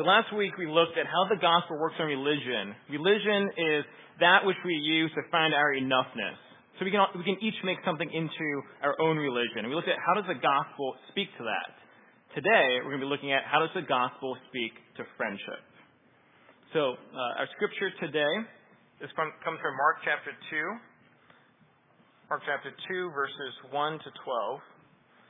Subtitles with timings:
[0.00, 2.72] So last week we looked at how the gospel works on religion.
[2.88, 3.84] Religion is
[4.24, 6.40] that which we use to find our enoughness.
[6.80, 8.48] So we can, we can each make something into
[8.80, 9.68] our own religion.
[9.68, 11.76] We looked at how does the gospel speak to that.
[12.32, 15.60] Today we're going to be looking at how does the gospel speak to friendship.
[16.72, 18.32] So uh, our scripture today
[19.04, 22.32] is from, comes from Mark chapter 2.
[22.32, 24.56] Mark chapter 2 verses 1 to 12.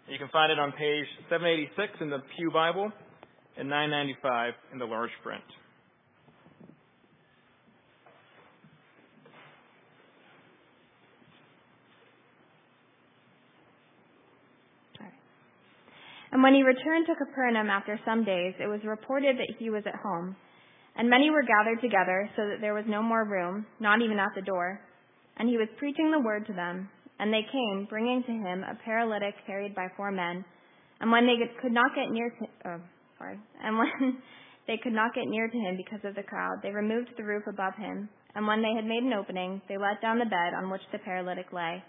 [0.07, 2.95] You can find it on page 786 in the Pew Bible
[3.59, 5.45] and 995 in the large print.
[16.33, 19.85] And when he returned to Capernaum after some days, it was reported that he was
[19.87, 20.35] at home.
[20.97, 24.33] And many were gathered together, so that there was no more room, not even at
[24.35, 24.81] the door.
[25.37, 26.89] And he was preaching the word to them.
[27.19, 30.45] And they came, bringing to him a paralytic carried by four men.
[31.01, 32.81] And when they could not get near to, oh,
[33.63, 34.23] And when
[34.67, 37.45] they could not get near to him because of the crowd, they removed the roof
[37.47, 38.09] above him.
[38.35, 40.99] And when they had made an opening, they let down the bed on which the
[40.99, 41.83] paralytic lay.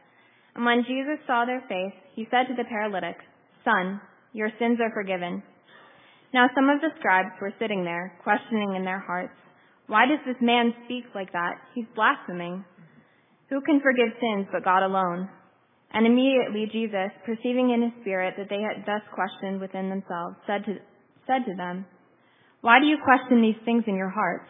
[0.56, 3.17] And when Jesus saw their faith, he said to the paralytic,
[3.64, 4.02] Son,
[4.34, 5.42] your sins are forgiven.
[6.34, 9.34] Now some of the scribes were sitting there, questioning in their hearts,
[9.88, 11.56] Why does this man speak like that?
[11.73, 12.66] He's blaspheming.
[13.50, 15.30] Who can forgive sins but God alone?
[15.94, 20.66] And immediately Jesus, perceiving in his spirit that they had thus questioned within themselves, said
[20.66, 20.81] to,
[21.28, 21.86] said to them,
[22.62, 24.50] Why do you question these things in your hearts?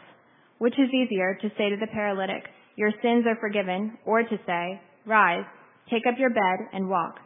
[0.60, 2.44] Which is easier to say to the paralytic,
[2.76, 5.46] Your sins are forgiven, or to say, Rise,
[5.90, 7.20] take up your bed and walk?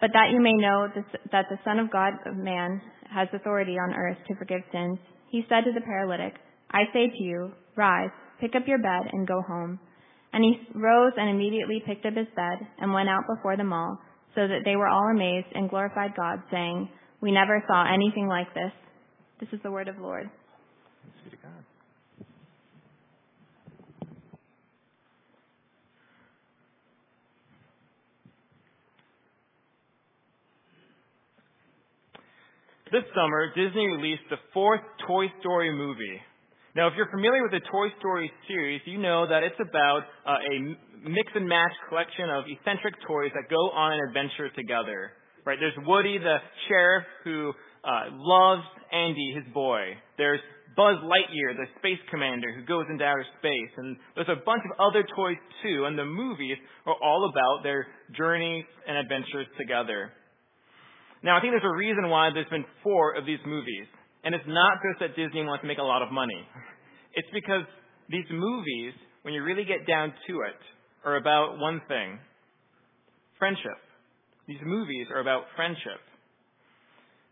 [0.00, 0.88] But that you may know
[1.32, 2.80] that the Son of God of Man
[3.12, 4.98] has authority on earth to forgive sins,
[5.30, 6.34] he said to the paralytic,
[6.70, 9.78] I say to you, Rise, pick up your bed and go home.
[10.32, 13.98] And he rose and immediately picked up his bed and went out before them all,
[14.34, 16.88] so that they were all amazed and glorified God, saying,
[17.20, 18.72] we never saw anything like this.
[19.40, 20.30] This is the word of the Lord.
[21.24, 21.64] Be to God.
[32.92, 36.20] This summer, Disney released the fourth Toy Story movie.
[36.74, 40.38] Now, if you're familiar with the Toy Story series, you know that it's about uh,
[40.42, 45.12] a mix and match collection of eccentric toys that go on an adventure together.
[45.44, 45.58] Right?
[45.58, 46.36] There's Woody, the
[46.68, 47.52] sheriff, who
[47.84, 48.62] uh, loves
[48.92, 49.96] Andy, his boy.
[50.18, 50.40] There's
[50.76, 53.72] Buzz Lightyear, the space commander who goes into outer space.
[53.76, 55.84] And there's a bunch of other toys too.
[55.86, 56.56] And the movies
[56.86, 57.86] are all about their
[58.16, 60.12] journeys and adventures together.
[61.22, 63.86] Now, I think there's a reason why there's been four of these movies.
[64.24, 66.46] And it's not just that Disney wants to make a lot of money.
[67.12, 67.66] It's because
[68.08, 70.60] these movies, when you really get down to it,
[71.04, 72.20] are about one thing
[73.36, 73.78] friendship.
[74.50, 76.02] These movies are about friendship.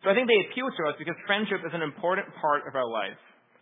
[0.05, 2.87] So I think they appeal to us because friendship is an important part of our
[2.87, 3.19] life.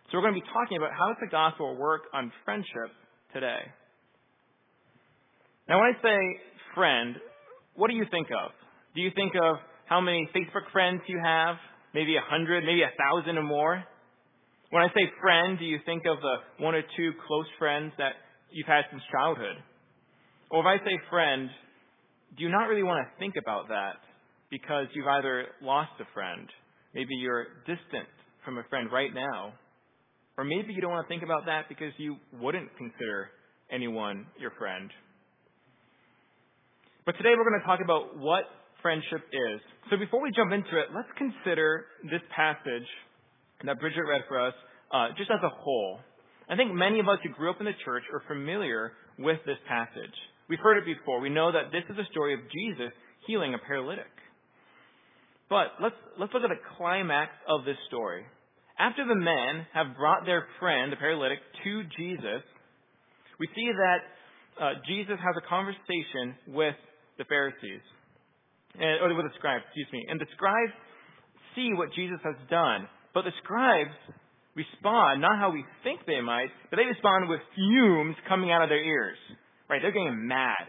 [0.07, 2.93] So we're going to be talking about how does the gospel work on friendship
[3.33, 3.65] today.
[5.67, 6.17] Now when I say
[6.77, 7.17] friend,
[7.73, 8.53] what do you think of?
[8.93, 9.57] Do you think of
[9.89, 11.57] how many Facebook friends you have?
[11.97, 13.83] Maybe a hundred, maybe a thousand or more?
[14.69, 18.21] When I say friend, do you think of the one or two close friends that
[18.51, 19.57] you've had since childhood?
[20.51, 21.49] Or if I say friend,
[22.35, 24.01] do you not really want to think about that
[24.49, 26.47] because you've either lost a friend,
[26.93, 28.07] maybe you're distant
[28.43, 29.53] from a friend right now,
[30.37, 33.29] or maybe you don't want to think about that because you wouldn't consider
[33.71, 34.89] anyone your friend.
[37.05, 38.43] But today we're going to talk about what
[38.81, 39.59] friendship is.
[39.89, 42.87] So before we jump into it, let's consider this passage
[43.65, 44.53] that Bridget read for us
[44.93, 45.99] uh, just as a whole.
[46.49, 49.57] I think many of us who grew up in the church are familiar with this
[49.67, 50.15] passage.
[50.49, 51.19] We've heard it before.
[51.19, 52.93] We know that this is a story of Jesus
[53.27, 54.11] healing a paralytic.
[55.49, 58.23] But let's, let's look at the climax of this story.
[58.79, 62.43] After the men have brought their friend, the paralytic, to Jesus,
[63.39, 63.99] we see that
[64.61, 66.75] uh, Jesus has a conversation with
[67.17, 67.81] the Pharisees,
[68.75, 70.05] and, or with the scribes, excuse me.
[70.09, 70.73] And the scribes
[71.55, 73.97] see what Jesus has done, but the scribes
[74.55, 78.69] respond not how we think they might, but they respond with fumes coming out of
[78.69, 79.17] their ears.
[79.69, 79.81] Right?
[79.81, 80.63] They're getting mad.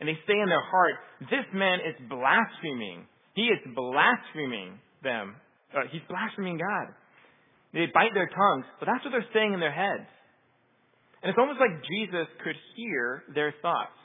[0.00, 0.94] And they say in their heart,
[1.30, 3.06] this man is blaspheming.
[3.34, 5.36] He is blaspheming them.
[5.72, 6.92] Uh, he's blaspheming God.
[7.72, 10.04] They bite their tongues, but that's what they're saying in their heads.
[11.22, 13.96] And it's almost like Jesus could hear their thoughts.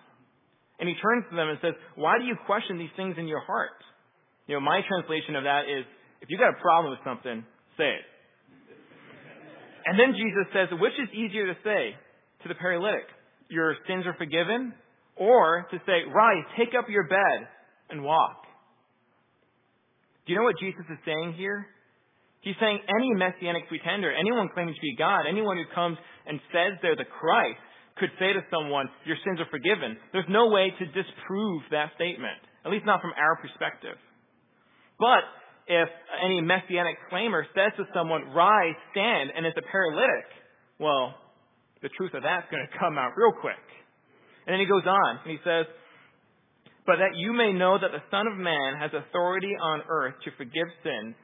[0.80, 3.42] And he turns to them and says, Why do you question these things in your
[3.42, 3.82] heart?
[4.46, 5.84] You know, my translation of that is,
[6.22, 7.44] if you got a problem with something,
[7.76, 8.06] say it.
[9.88, 11.96] And then Jesus says, which is easier to say
[12.44, 13.08] to the paralytic?
[13.50, 14.74] Your sins are forgiven?
[15.16, 17.48] Or to say, rise, take up your bed
[17.90, 18.44] and walk?
[20.26, 21.66] Do you know what Jesus is saying here?
[22.42, 25.98] He's saying any messianic pretender, anyone claiming to be God, anyone who comes
[26.28, 27.60] and says they're the Christ,
[27.98, 29.98] could say to someone, Your sins are forgiven.
[30.14, 33.98] There's no way to disprove that statement, at least not from our perspective.
[35.00, 35.26] But
[35.68, 35.90] if
[36.24, 40.30] any messianic claimer says to someone, Rise, stand, and it's a paralytic,
[40.80, 41.16] well,
[41.82, 43.62] the truth of that's going to come out real quick.
[44.46, 45.66] And then he goes on, and he says,
[46.86, 50.32] But that you may know that the Son of Man has authority on earth to
[50.38, 51.16] forgive sins,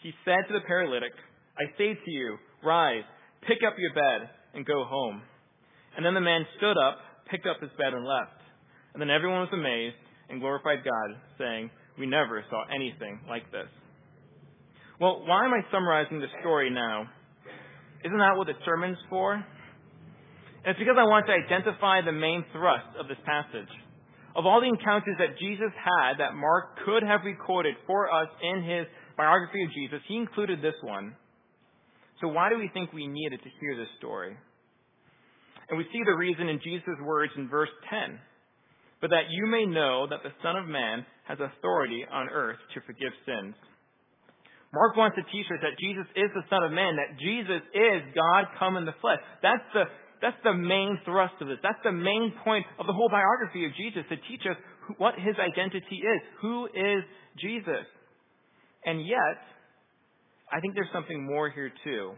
[0.00, 1.12] he said to the paralytic,
[1.60, 3.04] I say to you, rise,
[3.46, 5.20] pick up your bed, and go home.
[5.96, 6.98] And then the man stood up,
[7.30, 8.40] picked up his bed, and left.
[8.94, 13.68] And then everyone was amazed and glorified God, saying, We never saw anything like this.
[15.00, 17.08] Well, why am I summarizing the story now?
[18.04, 19.44] Isn't that what the sermon's for?
[20.64, 23.70] And it's because I want to identify the main thrust of this passage.
[24.36, 28.62] Of all the encounters that Jesus had that Mark could have recorded for us in
[28.62, 28.86] his
[29.16, 31.16] biography of Jesus, he included this one.
[32.20, 34.36] So why do we think we needed to hear this story?
[35.68, 38.18] And we see the reason in Jesus' words in verse 10.
[39.00, 42.80] But that you may know that the Son of Man has authority on earth to
[42.84, 43.54] forgive sins.
[44.74, 48.14] Mark wants to teach us that Jesus is the Son of Man, that Jesus is
[48.14, 49.18] God come in the flesh.
[49.42, 49.88] That's the,
[50.22, 51.58] that's the main thrust of this.
[51.62, 54.56] That's the main point of the whole biography of Jesus, to teach us
[54.98, 56.20] what his identity is.
[56.42, 57.02] Who is
[57.40, 57.86] Jesus?
[58.84, 59.38] And yet,
[60.52, 62.12] I think there's something more here too.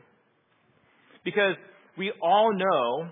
[1.25, 1.55] Because
[1.97, 3.11] we all know,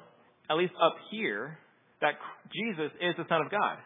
[0.49, 1.59] at least up here,
[2.01, 2.15] that
[2.53, 3.77] Jesus is the Son of God.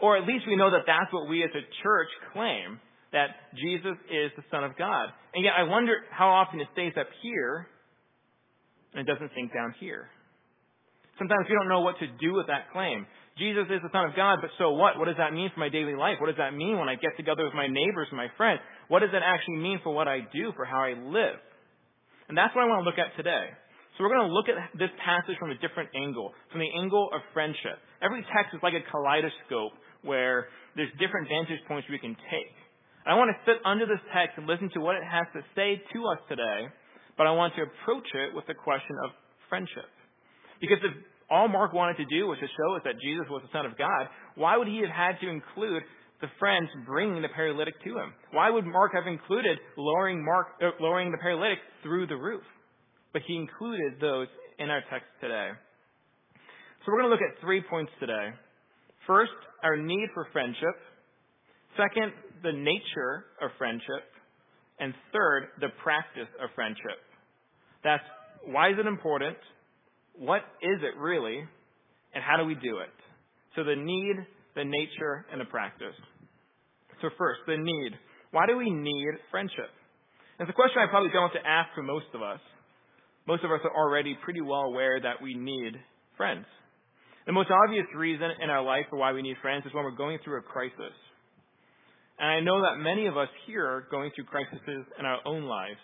[0.00, 2.80] Or at least we know that that's what we as a church claim,
[3.12, 5.08] that Jesus is the Son of God.
[5.34, 7.68] And yet I wonder how often it stays up here
[8.94, 10.08] and it doesn't sink down here.
[11.20, 13.04] Sometimes we don't know what to do with that claim.
[13.36, 14.96] Jesus is the Son of God, but so what?
[14.96, 16.16] What does that mean for my daily life?
[16.16, 18.64] What does that mean when I get together with my neighbors and my friends?
[18.88, 21.36] What does that actually mean for what I do, for how I live?
[22.32, 23.52] And that's what I want to look at today.
[24.00, 27.12] So we're going to look at this passage from a different angle, from the angle
[27.12, 27.76] of friendship.
[28.00, 32.56] Every text is like a kaleidoscope where there's different vantage points we can take.
[33.04, 35.84] I want to sit under this text and listen to what it has to say
[35.92, 36.72] to us today,
[37.20, 39.12] but I want to approach it with the question of
[39.52, 39.88] friendship.
[40.60, 40.92] Because if
[41.30, 43.78] all Mark wanted to do was to show us that Jesus was the Son of
[43.78, 45.82] God, why would he have had to include
[46.20, 48.12] the friends bringing the paralytic to him?
[48.32, 52.42] Why would Mark have included lowering, Mark, uh, lowering the paralytic through the roof?
[53.12, 54.28] But he included those
[54.58, 55.50] in our text today.
[56.84, 58.30] So we're going to look at three points today.
[59.06, 60.76] First, our need for friendship.
[61.76, 62.12] Second,
[62.42, 64.04] the nature of friendship.
[64.78, 67.00] And third, the practice of friendship.
[67.84, 68.04] That's
[68.46, 69.36] why is it important?
[70.20, 71.40] What is it really,
[72.12, 72.92] and how do we do it?
[73.56, 74.16] So the need,
[74.54, 75.96] the nature, and the practice.
[77.00, 77.92] So first, the need.
[78.30, 79.72] Why do we need friendship?
[80.38, 82.40] It's a question I probably don't have to ask for most of us.
[83.26, 85.72] Most of us are already pretty well aware that we need
[86.16, 86.44] friends.
[87.24, 89.96] The most obvious reason in our life for why we need friends is when we're
[89.96, 90.96] going through a crisis.
[92.18, 95.44] And I know that many of us here are going through crises in our own
[95.44, 95.80] lives.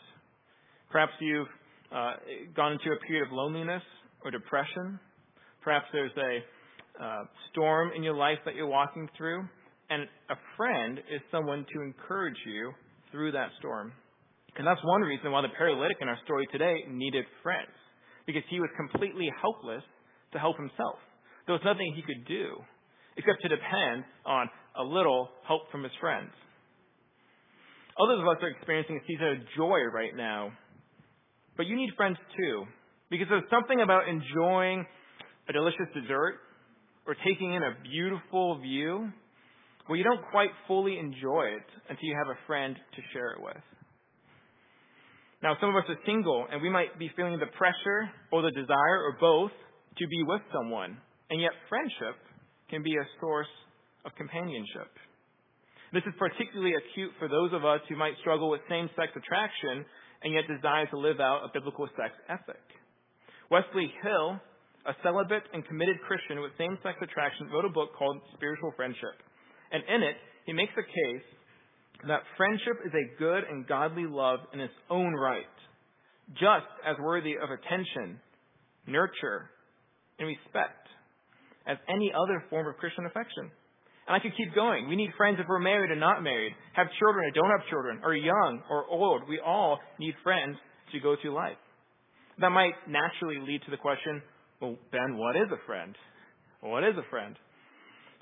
[0.91, 1.49] Perhaps you've
[1.91, 2.15] uh,
[2.55, 3.83] gone into a period of loneliness
[4.27, 4.99] or depression.
[5.63, 9.47] Perhaps there's a uh, storm in your life that you're walking through,
[9.91, 12.73] and a friend is someone to encourage you
[13.13, 13.93] through that storm.
[14.59, 17.71] And that's one reason why the paralytic in our story today needed friends,
[18.27, 19.85] because he was completely helpless
[20.33, 20.99] to help himself.
[21.47, 22.57] There was nothing he could do
[23.17, 26.31] except to depend on a little help from his friends.
[27.97, 30.53] Others of us are experiencing a season of joy right now,
[31.57, 32.65] but you need friends too.
[33.11, 34.85] Because there's something about enjoying
[35.49, 36.39] a delicious dessert
[37.07, 39.09] or taking in a beautiful view
[39.87, 43.43] where you don't quite fully enjoy it until you have a friend to share it
[43.43, 43.63] with.
[45.43, 48.51] Now, some of us are single and we might be feeling the pressure or the
[48.51, 49.53] desire or both
[49.99, 50.99] to be with someone.
[51.31, 52.19] And yet, friendship
[52.71, 53.51] can be a source
[54.05, 54.91] of companionship.
[55.93, 59.87] This is particularly acute for those of us who might struggle with same sex attraction
[60.23, 62.63] and yet desire to live out a biblical sex ethic.
[63.51, 64.41] Wesley Hill,
[64.87, 69.15] a celibate and committed Christian with same sex attraction, wrote a book called Spiritual Friendship.
[69.73, 71.27] And in it, he makes a case
[72.07, 75.47] that friendship is a good and godly love in its own right,
[76.35, 78.21] just as worthy of attention,
[78.87, 79.51] nurture,
[80.19, 80.87] and respect
[81.67, 83.51] as any other form of Christian affection.
[84.07, 84.89] And I could keep going.
[84.89, 88.01] We need friends if we're married or not married, have children or don't have children,
[88.05, 89.23] or young or old.
[89.29, 90.57] We all need friends
[90.93, 91.59] to go through life.
[92.41, 94.23] That might naturally lead to the question,
[94.61, 95.95] well, Ben, what is a friend?
[96.61, 97.37] what is a friend?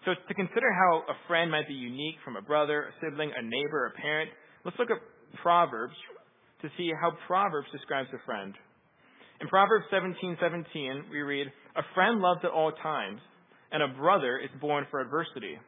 [0.04, 3.42] So to consider how a friend might be unique from a brother, a sibling, a
[3.42, 4.30] neighbor, a parent,
[4.64, 4.98] let's look at
[5.40, 5.94] Proverbs
[6.60, 8.54] to see how Proverbs describes a friend.
[9.40, 13.20] In Proverbs 17:17, we read, "A friend loves at all times,
[13.72, 15.58] and a brother is born for adversity."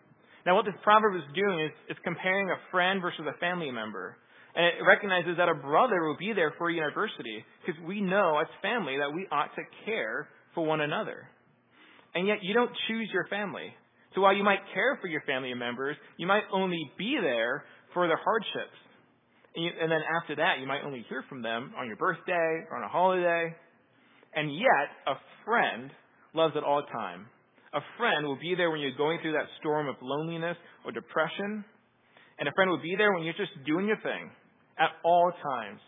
[0.44, 4.16] Now, what this proverb is doing is, is comparing a friend versus a family member.
[4.56, 8.46] And it recognizes that a brother will be there for adversity because we know as
[8.62, 11.28] family that we ought to care for one another.
[12.14, 13.68] And yet you don't choose your family.
[14.14, 18.08] So while you might care for your family members, you might only be there for
[18.08, 18.78] their hardships.
[19.54, 22.64] And, you, and then after that, you might only hear from them on your birthday
[22.70, 23.54] or on a holiday.
[24.34, 25.90] And yet, a friend
[26.32, 27.26] loves at all time.
[27.74, 31.62] A friend will be there when you're going through that storm of loneliness or depression.
[32.38, 34.30] And a friend will be there when you're just doing your thing
[34.78, 35.80] at all times.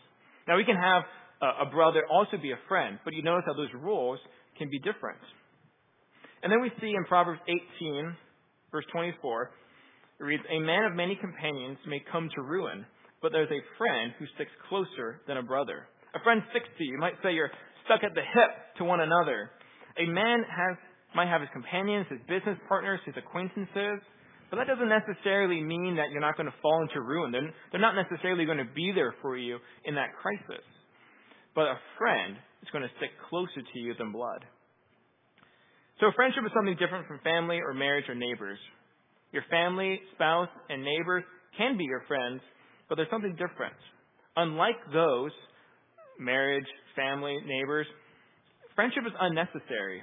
[0.46, 1.02] Now, we can have
[1.42, 4.18] a, brother also be a friend, but you notice how those roles
[4.56, 5.20] can be different.
[6.42, 7.40] And then we see in Proverbs
[7.80, 8.16] 18,
[8.72, 9.50] verse 24,
[10.20, 12.84] it reads, A man of many companions may come to ruin,
[13.22, 15.86] but there's a friend who sticks closer than a brother.
[16.14, 16.92] A friend sticks to you.
[16.92, 17.50] You might say you're
[17.84, 19.50] stuck at the hip to one another.
[19.98, 20.76] A man has,
[21.14, 24.02] might have his companions, his business partners, his acquaintances,
[24.50, 27.32] but that doesn't necessarily mean that you're not going to fall into ruin.
[27.32, 30.64] They're, they're not necessarily going to be there for you in that crisis.
[31.54, 34.44] But a friend is going to stick closer to you than blood.
[36.00, 38.58] So friendship is something different from family or marriage or neighbors.
[39.32, 41.24] Your family, spouse, and neighbors
[41.58, 42.40] can be your friends,
[42.88, 43.74] but there's something different.
[44.36, 45.32] Unlike those,
[46.18, 47.86] marriage, family, neighbors,
[48.74, 50.02] friendship is unnecessary.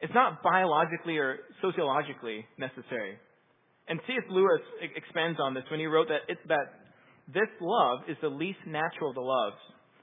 [0.00, 3.16] It's not biologically or sociologically necessary.
[3.88, 4.24] And C.S.
[4.30, 4.62] Lewis
[4.96, 6.82] expands on this when he wrote that, it, that
[7.28, 9.58] this love is the least natural of the loves.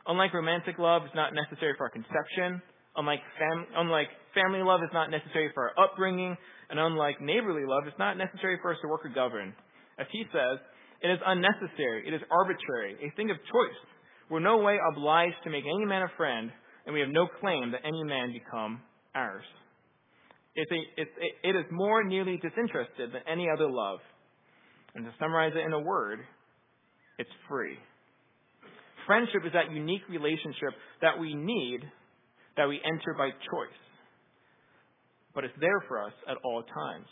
[0.08, 2.62] Unlike romantic love it's not necessary for our conception,
[2.96, 6.36] unlike, fam- unlike family love it's not necessary for our upbringing,
[6.70, 9.54] and unlike neighborly love it's not necessary for us to work or govern.
[10.00, 10.60] As he says,
[11.02, 13.80] it is unnecessary, it is arbitrary, a thing of choice.
[14.30, 16.52] We're no way obliged to make any man a friend,
[16.86, 18.82] and we have no claim that any man become
[19.16, 19.46] ours.
[21.44, 24.00] It is more nearly disinterested than any other love.
[24.96, 26.20] And to summarize it in a word,
[27.18, 27.78] it's free.
[29.08, 31.80] Friendship is that unique relationship that we need,
[32.58, 33.82] that we enter by choice.
[35.34, 37.08] But it's there for us at all times.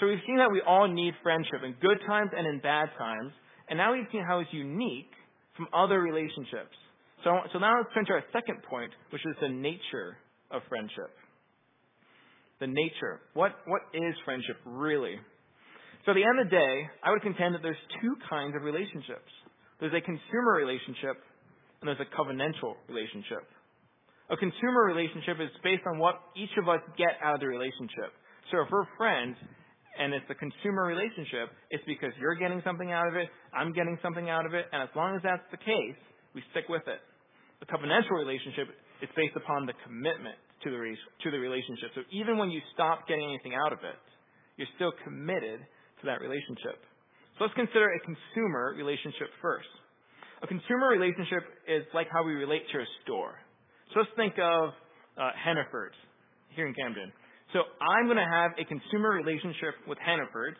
[0.00, 3.32] So we've seen that we all need friendship in good times and in bad times.
[3.68, 5.12] And now we've seen how it's unique
[5.56, 6.74] from other relationships.
[7.24, 10.16] So, so now let's turn to our second point, which is the nature
[10.50, 11.10] of friendship
[12.62, 13.18] the nature.
[13.34, 15.18] What, what is friendship really?
[16.06, 18.62] So at the end of the day, I would contend that there's two kinds of
[18.62, 19.26] relationships.
[19.82, 21.18] There's a consumer relationship
[21.82, 23.42] and there's a covenantal relationship.
[24.30, 28.14] A consumer relationship is based on what each of us get out of the relationship.
[28.54, 29.34] So if we're friends
[29.98, 33.98] and it's a consumer relationship, it's because you're getting something out of it, I'm getting
[34.00, 35.98] something out of it, and as long as that's the case,
[36.32, 37.02] we stick with it.
[37.60, 38.70] The covenantal relationship
[39.02, 41.90] is based upon the commitment to the, to the relationship.
[41.94, 43.98] So even when you stop getting anything out of it,
[44.56, 46.78] you're still committed to that relationship.
[47.38, 49.70] So let's consider a consumer relationship first.
[50.42, 53.38] A consumer relationship is like how we relate to a store.
[53.94, 54.70] So let's think of
[55.16, 55.94] uh, Hannaford
[56.54, 57.12] here in Camden.
[57.52, 60.56] So I'm going to have a consumer relationship with Hannaford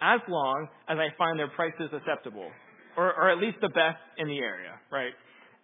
[0.00, 2.50] as long as I find their prices acceptable,
[2.96, 5.12] or, or at least the best in the area, right?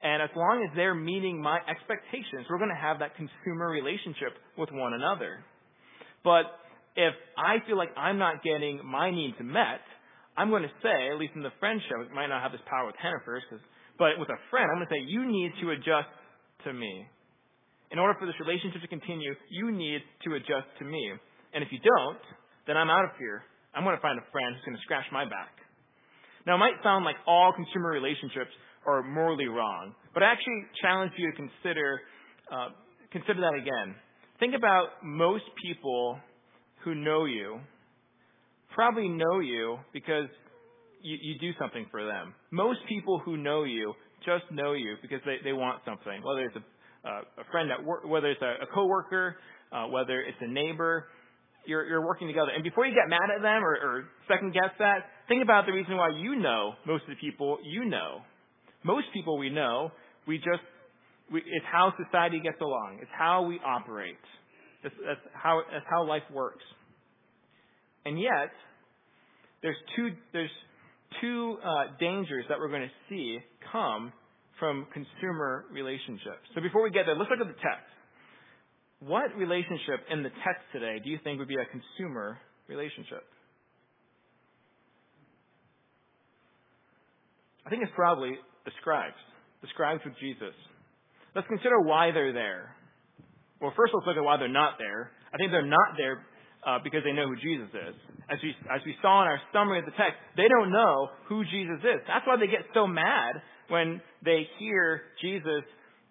[0.03, 4.33] And as long as they're meeting my expectations, we're going to have that consumer relationship
[4.57, 5.45] with one another.
[6.25, 6.49] But
[6.97, 9.85] if I feel like I'm not getting my needs met,
[10.37, 12.87] I'm going to say, at least in the friendship, it might not have this power
[12.87, 13.43] with Hannaford,
[13.99, 16.09] but with a friend, I'm going to say, you need to adjust
[16.65, 17.05] to me.
[17.93, 21.13] In order for this relationship to continue, you need to adjust to me.
[21.53, 22.23] And if you don't,
[22.67, 23.43] then I'm out of here.
[23.75, 25.53] I'm going to find a friend who's going to scratch my back.
[26.47, 28.55] Now, it might sound like all consumer relationships
[28.87, 29.95] are morally wrong.
[30.15, 32.01] But I actually challenge you to consider
[32.53, 32.69] uh,
[33.13, 33.95] consider that again.
[34.39, 36.19] Think about most people
[36.85, 37.61] who know you
[38.75, 40.29] probably know you because
[41.03, 42.35] you, you do something for them.
[42.51, 43.95] Most people who know you
[44.25, 47.85] just know you because they, they want something, whether it's a, uh, a friend at
[47.85, 49.37] work, whether it's a, a coworker,
[49.73, 51.07] uh, whether it's a neighbor.
[51.67, 52.53] You're, you're working together.
[52.55, 55.73] And before you get mad at them or, or second guess that, think about the
[55.73, 58.21] reason why you know most of the people you know.
[58.83, 59.93] Most people we know,
[60.27, 60.65] we just,
[61.33, 62.99] we, it's how society gets along.
[63.01, 64.17] It's how we operate.
[64.83, 66.65] That's, that's, how, that's how life works.
[68.05, 68.51] And yet,
[69.63, 70.51] there's two, there's
[71.21, 73.39] two uh, dangers that we're going to see
[73.71, 74.13] come
[74.59, 76.45] from consumer relationships.
[76.55, 77.89] So before we get there, let's look at the text.
[79.01, 83.25] What relationship in the text today do you think would be a consumer relationship?
[87.67, 88.33] I think it's probably
[88.65, 89.19] the scribes.
[89.63, 90.55] The scribes with Jesus.
[91.35, 92.75] Let's consider why they're there.
[93.61, 95.13] Well, first let's look at why they're not there.
[95.33, 96.25] I think they're not there
[96.67, 97.95] uh, because they know who Jesus is.
[98.31, 101.45] As we, as we saw in our summary of the text, they don't know who
[101.45, 102.01] Jesus is.
[102.09, 103.37] That's why they get so mad
[103.69, 105.63] when they hear Jesus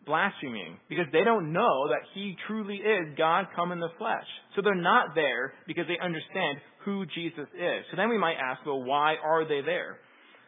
[0.06, 4.26] blaspheming, because they don't know that he truly is God come in the flesh.
[4.56, 7.86] So they're not there because they understand who Jesus is.
[7.92, 10.00] So then we might ask, well, why are they there?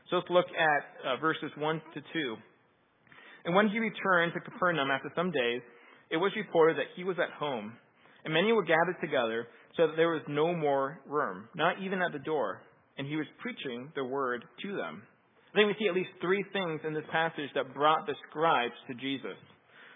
[0.09, 2.35] So let's look at uh, verses 1 to 2.
[3.45, 5.61] And when he returned to Capernaum after some days,
[6.09, 7.73] it was reported that he was at home,
[8.25, 12.11] and many were gathered together, so that there was no more room, not even at
[12.11, 12.61] the door,
[12.97, 15.01] and he was preaching the word to them.
[15.53, 18.75] I think we see at least three things in this passage that brought the scribes
[18.87, 19.35] to Jesus.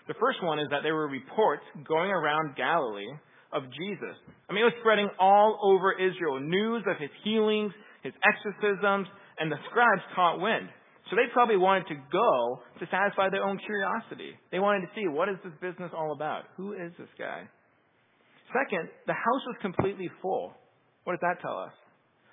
[0.08, 3.12] The first one is that there were reports going around Galilee
[3.52, 4.16] of Jesus.
[4.50, 7.72] I mean, it was spreading all over Israel, news of his healings,
[8.04, 9.08] his exorcisms,
[9.40, 10.70] and the scribes caught wind.
[11.10, 14.34] So they probably wanted to go to satisfy their own curiosity.
[14.52, 16.50] They wanted to see what is this business all about?
[16.58, 17.46] Who is this guy?
[18.50, 20.54] Second, the house was completely full.
[21.04, 21.74] What does that tell us?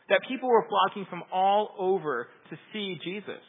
[0.08, 3.42] That people were flocking from all over to see Jesus.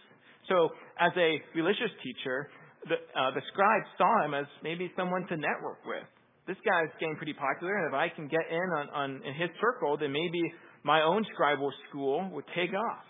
[0.50, 0.70] So,
[1.00, 2.50] as a religious teacher,
[2.88, 6.04] the, uh, the scribes saw him as maybe someone to network with.
[6.48, 9.50] This guy's getting pretty popular, and if I can get in on, on in his
[9.62, 10.44] circle, then maybe
[10.84, 13.04] my own scribal school would take off.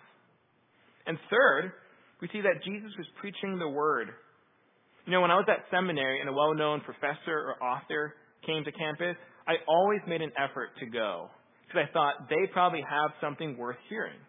[1.06, 1.74] And third,
[2.22, 4.10] we see that Jesus was preaching the word.
[5.06, 8.72] You know, when I was at seminary and a well-known professor or author came to
[8.72, 9.18] campus,
[9.48, 11.28] I always made an effort to go
[11.68, 14.20] because I thought they probably have something worth hearing.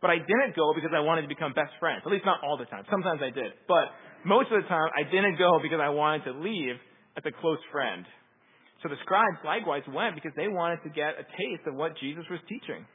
[0.00, 2.02] But I didn't go because I wanted to become best friends.
[2.06, 2.84] At least not all the time.
[2.88, 3.52] Sometimes I did.
[3.66, 3.90] But
[4.24, 6.76] most of the time, I didn't go because I wanted to leave
[7.18, 8.06] as a close friend.
[8.82, 12.22] So the scribes likewise went because they wanted to get a taste of what Jesus
[12.30, 12.86] was teaching.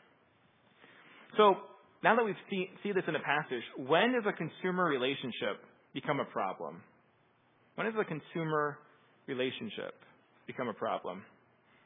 [1.35, 1.59] So
[2.03, 6.19] now that we see, see this in the passage, when does a consumer relationship become
[6.19, 6.81] a problem?
[7.75, 8.77] When does a consumer
[9.27, 9.95] relationship
[10.45, 11.23] become a problem?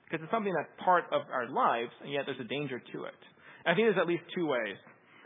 [0.05, 3.19] Because it's something that's part of our lives, and yet there's a danger to it.
[3.65, 4.77] And I think there's at least two ways.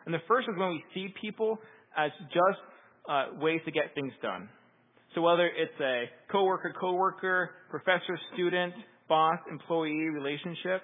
[0.06, 1.58] And the first is when we see people
[1.96, 2.60] as just
[3.08, 4.50] uh, ways to get things done.
[5.16, 8.74] So whether it's a coworker, coworker, professor, student,
[9.08, 10.82] boss, employee relationship,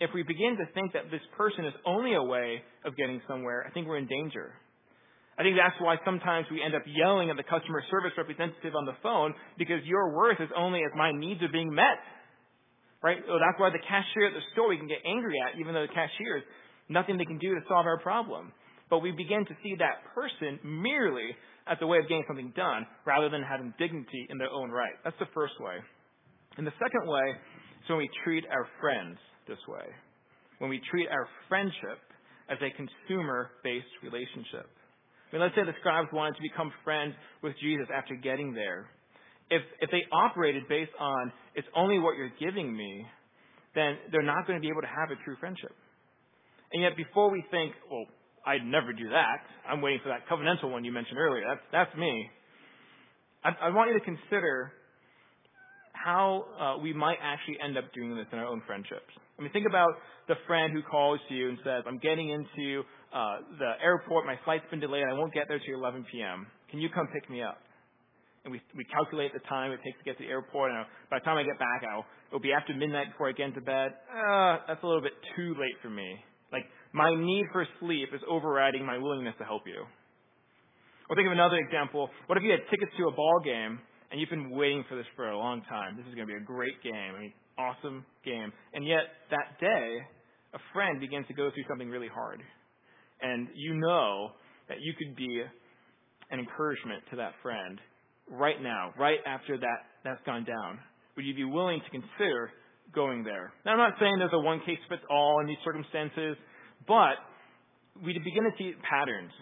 [0.00, 3.64] if we begin to think that this person is only a way of getting somewhere,
[3.66, 4.52] I think we're in danger.
[5.38, 8.84] I think that's why sometimes we end up yelling at the customer service representative on
[8.84, 12.00] the phone because your worth is only as my needs are being met.
[13.04, 13.20] Right?
[13.28, 15.84] So that's why the cashier at the store we can get angry at, even though
[15.84, 16.44] the cashier is
[16.88, 18.52] nothing they can do to solve our problem.
[18.88, 21.36] But we begin to see that person merely
[21.68, 24.96] as a way of getting something done rather than having dignity in their own right.
[25.04, 25.76] That's the first way.
[26.56, 27.26] And the second way
[27.86, 29.18] is when we treat our friends
[29.48, 29.86] this way.
[30.58, 32.02] When we treat our friendship
[32.50, 34.66] as a consumer based relationship.
[34.66, 38.86] I mean, let's say the scribes wanted to become friends with Jesus after getting there.
[39.50, 43.06] If, if they operated based on, it's only what you're giving me,
[43.74, 45.74] then they're not going to be able to have a true friendship.
[46.72, 48.06] And yet, before we think, well,
[48.46, 51.42] I'd never do that, I'm waiting for that covenantal one you mentioned earlier.
[51.46, 52.30] That's, that's me.
[53.44, 54.72] I, I want you to consider
[56.06, 59.10] how uh, we might actually end up doing this in our own friendships.
[59.38, 59.90] I mean, think about
[60.28, 64.62] the friend who calls you and says, I'm getting into uh, the airport, my flight's
[64.70, 66.46] been delayed, I won't get there till 11 p.m.
[66.70, 67.58] Can you come pick me up?
[68.44, 71.18] And we, we calculate the time it takes to get to the airport, and by
[71.18, 73.90] the time I get back, I'll, it'll be after midnight before I get into bed.
[74.06, 76.06] Uh, that's a little bit too late for me.
[76.54, 79.82] Like, my need for sleep is overriding my willingness to help you.
[81.10, 82.10] Or think of another example.
[82.30, 85.06] What if you had tickets to a ball game, and you've been waiting for this
[85.16, 85.96] for a long time?
[85.96, 87.18] This is going to be a great game.
[87.18, 88.52] Mean, awesome game.
[88.74, 89.98] And yet, that day,
[90.54, 92.42] a friend begins to go through something really hard.
[93.20, 94.30] And you know
[94.68, 95.42] that you could be
[96.30, 97.80] an encouragement to that friend
[98.30, 100.78] right now, right after that, that's gone down.
[101.16, 102.50] Would you be willing to consider
[102.94, 103.52] going there?
[103.64, 106.36] Now, I'm not saying there's a one case fits all in these circumstances,
[106.86, 107.16] but
[108.04, 109.32] we begin to see patterns.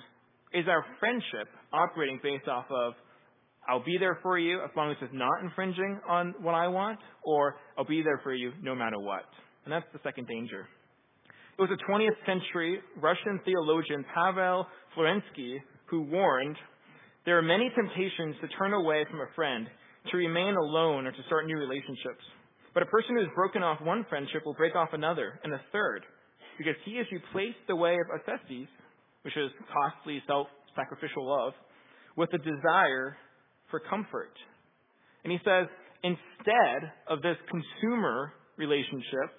[0.52, 2.94] Is our friendship operating based off of
[3.68, 6.98] I'll be there for you as long as it's not infringing on what I want,
[7.22, 9.24] or I'll be there for you no matter what.
[9.64, 10.66] And that's the second danger.
[11.58, 16.56] It was a 20th century Russian theologian Pavel Florensky who warned
[17.24, 19.66] there are many temptations to turn away from a friend,
[20.10, 22.24] to remain alone, or to start new relationships.
[22.74, 25.60] But a person who has broken off one friendship will break off another and a
[25.72, 26.02] third,
[26.58, 28.68] because he has replaced the way of ascesis,
[29.22, 31.54] which is costly self-sacrificial love,
[32.16, 33.16] with a desire
[33.70, 34.32] for comfort.
[35.24, 35.66] And he says,
[36.02, 39.30] instead of this consumer relationship,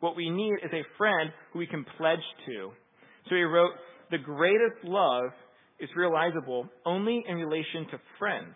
[0.00, 2.70] what we need is a friend who we can pledge to.
[3.28, 3.72] So he wrote,
[4.10, 5.30] the greatest love
[5.80, 8.54] is realizable only in relation to friends,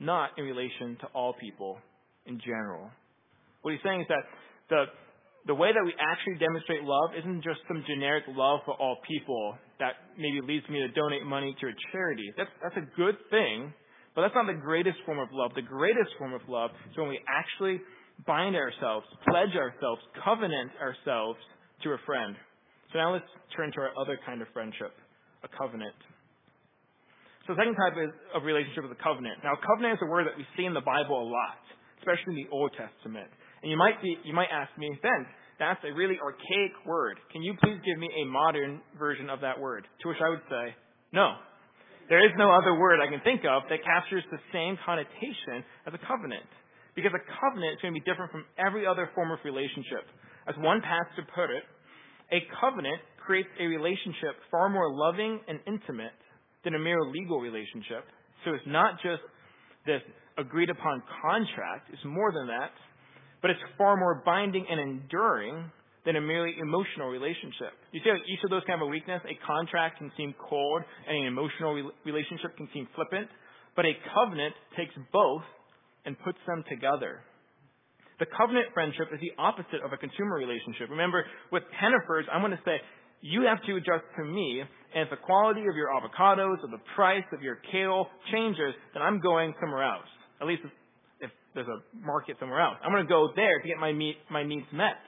[0.00, 1.78] not in relation to all people
[2.26, 2.90] in general.
[3.62, 4.24] What he's saying is that
[4.68, 4.84] the,
[5.46, 9.54] the way that we actually demonstrate love isn't just some generic love for all people
[9.78, 12.32] that maybe leads me to donate money to a charity.
[12.36, 13.72] That's, that's a good thing,
[14.16, 15.52] but that's not the greatest form of love.
[15.54, 17.84] The greatest form of love is when we actually
[18.24, 21.36] bind ourselves, pledge ourselves, covenant ourselves
[21.84, 22.34] to a friend.
[22.92, 24.96] So now let's turn to our other kind of friendship,
[25.44, 25.94] a covenant.
[27.44, 29.44] So the second type is, of relationship is a covenant.
[29.44, 31.60] Now, covenant is a word that we see in the Bible a lot,
[32.00, 33.28] especially in the Old Testament.
[33.62, 35.28] And you might be, you might ask me, Ben,
[35.60, 37.20] that's a really archaic word.
[37.30, 39.86] Can you please give me a modern version of that word?
[40.02, 40.74] To which I would say,
[41.12, 41.36] no.
[42.08, 45.94] There is no other word I can think of that captures the same connotation as
[45.94, 46.46] a covenant.
[46.94, 50.06] Because a covenant is going to be different from every other form of relationship.
[50.48, 51.66] As one pastor put it,
[52.32, 56.16] a covenant creates a relationship far more loving and intimate
[56.64, 58.06] than a mere legal relationship.
[58.44, 59.22] So it's not just
[59.84, 60.00] this
[60.38, 62.70] agreed upon contract, it's more than that,
[63.42, 65.70] but it's far more binding and enduring
[66.06, 67.74] than a merely emotional relationship.
[67.90, 69.20] You see how each of those can have a weakness?
[69.26, 73.26] A contract can seem cold and an emotional re- relationship can seem flippant,
[73.74, 75.42] but a covenant takes both
[76.06, 77.26] and puts them together.
[78.22, 80.88] The covenant friendship is the opposite of a consumer relationship.
[80.88, 82.80] Remember, with Hannaford's, I'm going to say,
[83.20, 86.80] you have to adjust to me, and if the quality of your avocados or the
[86.94, 90.08] price of your kale changes, then I'm going somewhere else.
[90.40, 90.62] At least
[91.20, 92.76] if, there's a market somewhere else.
[92.84, 93.92] I'm going to go there to get my,
[94.30, 95.00] my needs met.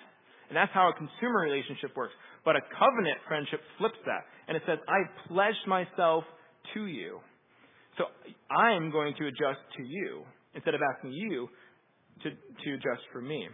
[0.48, 2.14] And that's how a consumer relationship works.
[2.44, 4.24] But a covenant friendship flips that.
[4.48, 6.24] And it says, I pledged myself
[6.74, 7.20] to you.
[7.98, 8.04] So
[8.54, 10.22] I'm going to adjust to you
[10.54, 11.48] instead of asking you
[12.22, 13.48] to, to adjust for me.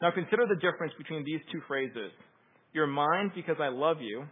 [0.00, 2.12] Now consider the difference between these two phrases.
[2.72, 4.24] You're mine because I love you,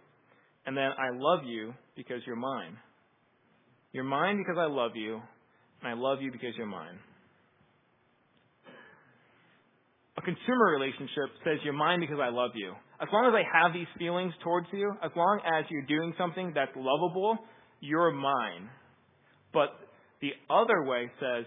[0.66, 2.77] and then I love you because you're mine.
[3.92, 5.21] You're mine because I love you,
[5.83, 6.99] and I love you because you're mine.
[10.18, 12.75] A consumer relationship says you're mine because I love you.
[13.01, 16.53] As long as I have these feelings towards you, as long as you're doing something
[16.55, 17.38] that's lovable,
[17.81, 18.68] you're mine.
[19.55, 19.70] But
[20.20, 21.46] the other way says,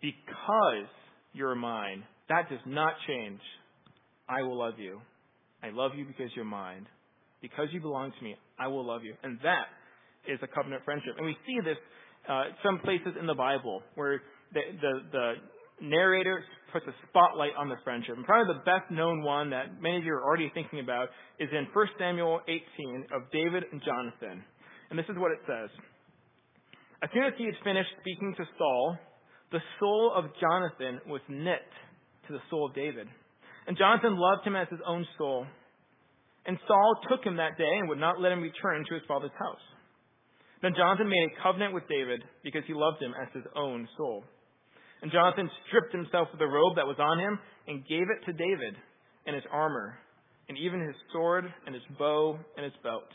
[0.00, 0.88] because
[1.32, 3.40] you're mine, that does not change.
[4.28, 5.00] I will love you.
[5.62, 6.86] I love you because you're mine.
[7.42, 9.14] Because you belong to me, I will love you.
[9.22, 9.66] And that
[10.28, 11.14] is a covenant friendship.
[11.16, 11.76] And we see this
[12.28, 14.22] uh, some places in the Bible where
[14.52, 15.32] the, the, the
[15.80, 18.16] narrator puts a spotlight on the friendship.
[18.16, 21.48] And probably the best known one that many of you are already thinking about is
[21.52, 24.44] in 1 Samuel 18 of David and Jonathan.
[24.90, 25.70] And this is what it says.
[27.02, 28.96] As soon as he had finished speaking to Saul,
[29.52, 31.66] the soul of Jonathan was knit
[32.28, 33.08] to the soul of David.
[33.66, 35.46] And Jonathan loved him as his own soul.
[36.46, 39.34] And Saul took him that day and would not let him return to his father's
[39.38, 39.64] house.
[40.62, 44.24] Then Jonathan made a covenant with David because he loved him as his own soul.
[45.02, 48.32] And Jonathan stripped himself of the robe that was on him and gave it to
[48.32, 48.76] David
[49.26, 49.98] and his armor,
[50.48, 53.08] and even his sword and his bow and his belt.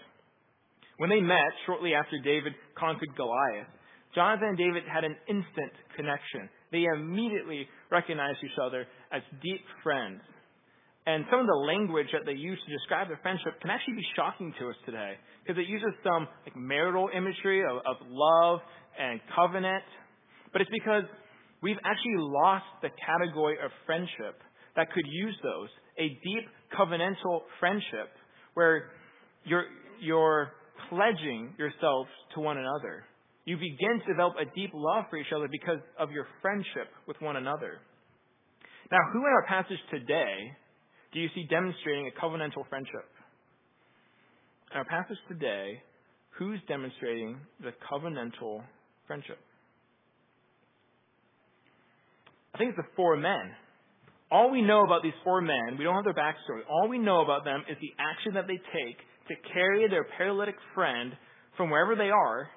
[0.97, 3.67] When they met shortly after David conquered Goliath,
[4.15, 6.49] Jonathan and David had an instant connection.
[6.71, 10.21] They immediately recognized each other as deep friends.
[11.05, 14.07] And some of the language that they use to describe their friendship can actually be
[14.15, 18.59] shocking to us today because it uses some like marital imagery of, of love
[18.97, 19.83] and covenant.
[20.51, 21.03] But it's because
[21.65, 24.37] we've actually lost the category of friendship
[24.75, 25.69] that could use those.
[25.97, 26.45] A deep
[26.77, 28.13] covenantal friendship
[28.53, 28.91] where
[29.45, 29.65] you're,
[29.99, 30.51] you're
[30.89, 33.03] pledging yourselves to one another.
[33.45, 37.17] You begin to develop a deep love for each other because of your friendship with
[37.19, 37.81] one another.
[38.91, 40.53] Now, who in our passage today
[41.13, 43.09] do you see demonstrating a covenantal friendship?
[44.71, 45.81] In our passage today,
[46.37, 48.61] who's demonstrating the covenantal
[49.07, 49.39] friendship?
[52.55, 53.51] I think it's the four men.
[54.31, 56.63] All we know about these four men, we don't have their backstory.
[56.71, 58.95] All we know about them is the action that they take
[59.27, 61.11] to carry their paralytic friend
[61.57, 62.47] from wherever they are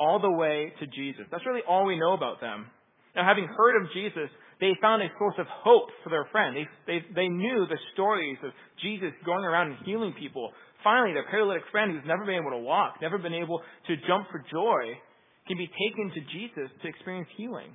[0.00, 1.22] all the way to Jesus.
[1.30, 2.66] That's really all we know about them.
[3.14, 4.26] Now, having heard of Jesus,
[4.58, 6.56] they found a source of hope for their friend.
[6.56, 8.50] They, they, they knew the stories of
[8.82, 10.50] Jesus going around and healing people.
[10.82, 14.26] Finally, their paralytic friend who's never been able to walk, never been able to jump
[14.34, 14.98] for joy,
[15.46, 17.70] can be taken to Jesus to experience healing.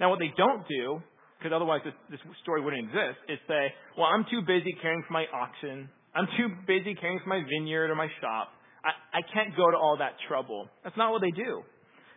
[0.00, 1.00] Now, what they don't do,
[1.38, 5.12] because otherwise this, this story wouldn't exist, is say, well, I'm too busy caring for
[5.12, 5.88] my oxen.
[6.14, 8.52] I'm too busy caring for my vineyard or my shop.
[8.84, 10.68] I, I can't go to all that trouble.
[10.84, 11.62] That's not what they do.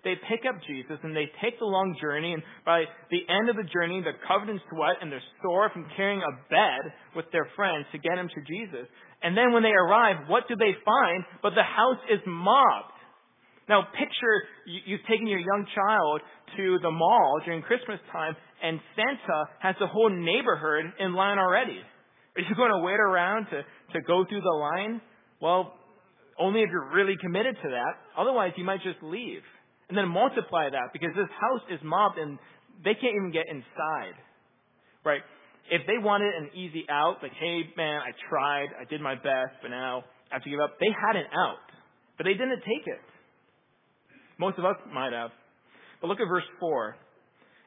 [0.04, 3.56] They pick up Jesus and they take the long journey, and by the end of
[3.56, 7.48] the journey, they're covered in sweat and they're sore from carrying a bed with their
[7.56, 8.88] friends to get him to Jesus.
[9.22, 11.24] And then when they arrive, what do they find?
[11.44, 12.96] But the house is mobbed.
[13.70, 16.22] Now, picture you've taken your young child
[16.58, 21.78] to the mall during Christmas time, and Santa has the whole neighborhood in line already.
[22.36, 23.62] Are you going to wait around to,
[23.94, 25.02] to go through the line?
[25.40, 25.74] Well,
[26.40, 27.94] only if you're really committed to that.
[28.18, 29.44] Otherwise, you might just leave.
[29.90, 32.40] And then multiply that because this house is mobbed and
[32.84, 34.18] they can't even get inside.
[35.06, 35.22] Right?
[35.70, 39.62] If they wanted an easy out, like, hey, man, I tried, I did my best,
[39.62, 41.66] but now I have to give up, they had an out.
[42.18, 43.02] But they didn't take it.
[44.40, 45.32] Most of us might have.
[46.02, 46.96] But look at verse 4.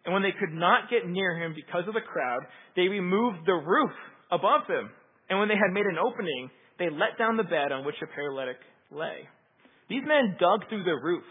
[0.05, 2.43] And when they could not get near him because of the crowd,
[2.75, 3.93] they removed the roof
[4.33, 4.91] above them.
[5.31, 8.09] And when they had made an opening, they let down the bed on which the
[8.09, 8.57] paralytic
[8.91, 9.29] lay.
[9.89, 11.25] These men dug through the roof.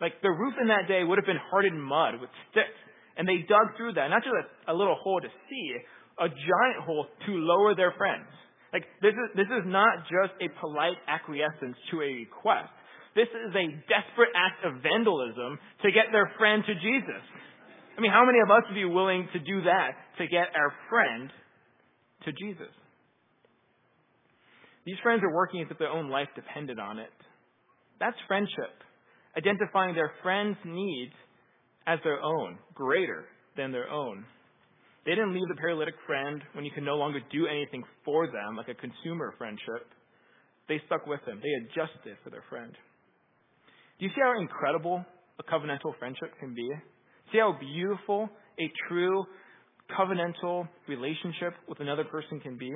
[0.00, 2.78] Like the roof in that day would have been hardened mud with sticks.
[3.16, 5.66] And they dug through that, not just a, a little hole to see,
[6.20, 8.28] a giant hole to lower their friends.
[8.72, 12.72] Like this is, this is not just a polite acquiescence to a request.
[13.14, 17.24] This is a desperate act of vandalism to get their friend to Jesus.
[17.96, 20.72] I mean, how many of us would be willing to do that to get our
[20.88, 21.30] friend
[22.24, 22.72] to Jesus?
[24.86, 27.12] These friends are working as if their own life depended on it.
[28.00, 28.74] That's friendship.
[29.36, 31.12] Identifying their friend's needs
[31.86, 34.24] as their own, greater than their own.
[35.04, 38.56] They didn't leave the paralytic friend when you could no longer do anything for them,
[38.56, 39.86] like a consumer friendship.
[40.68, 41.40] They stuck with him.
[41.42, 42.72] They adjusted for their friend.
[44.02, 45.04] Do you see how incredible
[45.38, 46.68] a covenantal friendship can be?
[47.30, 49.22] See how beautiful a true
[49.96, 52.66] covenantal relationship with another person can be?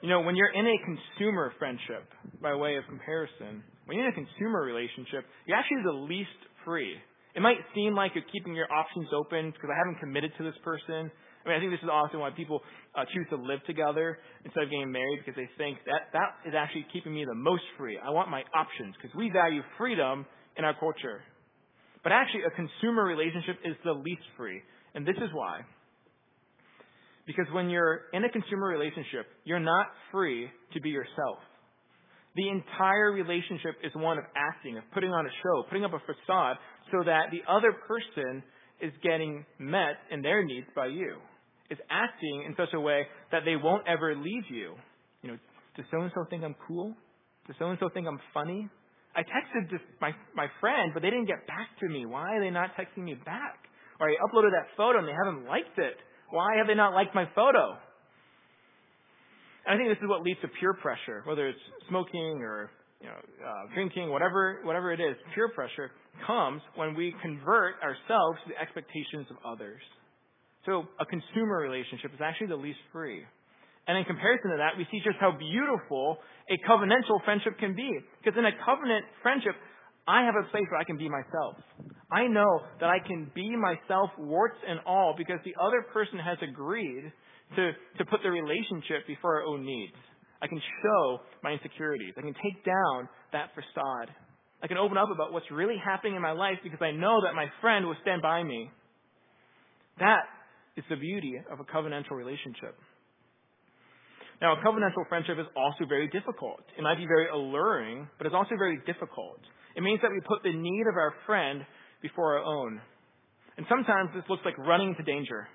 [0.00, 2.08] You know, when you're in a consumer friendship,
[2.40, 6.96] by way of comparison, when you're in a consumer relationship, you're actually the least free.
[7.36, 10.56] It might seem like you're keeping your options open because I haven't committed to this
[10.64, 11.10] person.
[11.44, 12.60] I mean, I think this is often why people
[12.94, 16.54] uh, choose to live together instead of getting married because they think that that is
[16.56, 17.98] actually keeping me the most free.
[17.98, 20.26] I want my options because we value freedom
[20.56, 21.22] in our culture.
[22.02, 24.60] But actually, a consumer relationship is the least free.
[24.94, 25.60] And this is why.
[27.26, 31.38] Because when you're in a consumer relationship, you're not free to be yourself.
[32.34, 36.00] The entire relationship is one of acting, of putting on a show, putting up a
[36.00, 36.56] facade
[36.90, 38.42] so that the other person
[38.80, 41.16] is getting met in their needs by you.
[41.72, 44.76] Is acting in such a way that they won't ever leave you.
[45.22, 45.38] You know,
[45.74, 46.92] does so and so think I'm cool?
[47.46, 48.68] Does so and so think I'm funny?
[49.16, 52.04] I texted this, my my friend, but they didn't get back to me.
[52.04, 53.56] Why are they not texting me back?
[53.98, 55.96] Or I uploaded that photo and they haven't liked it.
[56.28, 57.80] Why have they not liked my photo?
[59.64, 63.08] And I think this is what leads to peer pressure, whether it's smoking or you
[63.08, 65.16] know, uh, drinking, whatever, whatever it is.
[65.34, 65.90] Peer pressure
[66.26, 69.80] comes when we convert ourselves to the expectations of others.
[70.66, 73.22] So a consumer relationship is actually the least free.
[73.88, 77.90] And in comparison to that, we see just how beautiful a covenantal friendship can be.
[78.22, 79.58] Because in a covenant friendship,
[80.06, 81.58] I have a place where I can be myself.
[82.10, 86.38] I know that I can be myself, warts and all, because the other person has
[86.42, 87.10] agreed
[87.56, 89.98] to, to put the relationship before our own needs.
[90.42, 92.14] I can show my insecurities.
[92.18, 94.10] I can take down that facade.
[94.62, 97.34] I can open up about what's really happening in my life because I know that
[97.34, 98.70] my friend will stand by me.
[99.98, 100.22] That
[100.76, 102.76] is the beauty of a covenantal relationship.
[104.40, 106.64] Now, a covenantal friendship is also very difficult.
[106.76, 109.38] It might be very alluring, but it's also very difficult.
[109.76, 111.62] It means that we put the need of our friend
[112.02, 112.80] before our own.
[113.56, 115.46] And sometimes this looks like running into danger.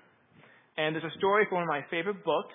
[0.78, 2.54] And there's a story from one of my favorite books,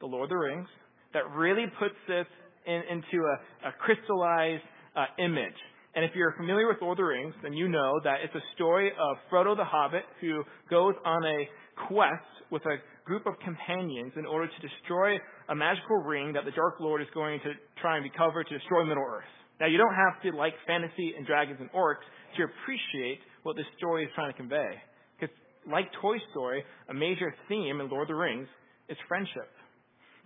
[0.00, 0.68] The Lord of the Rings,
[1.12, 2.26] that really puts this
[2.66, 4.64] in, into a, a crystallized
[4.96, 5.54] uh, image.
[5.94, 8.42] And if you're familiar with Lord of the Rings, then you know that it's a
[8.56, 11.46] story of Frodo the Hobbit who goes on a
[11.86, 15.14] quest with a group of companions in order to destroy
[15.48, 18.84] a magical ring that the Dark Lord is going to try and recover to destroy
[18.84, 19.30] Middle Earth.
[19.60, 22.02] Now, you don't have to like fantasy and dragons and orcs
[22.38, 24.74] to appreciate what this story is trying to convey
[25.14, 25.34] Because,
[25.70, 28.48] like Toy Story, a major theme in Lord of the Rings
[28.88, 29.46] is friendship.